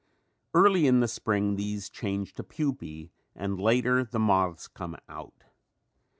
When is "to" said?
2.33-2.43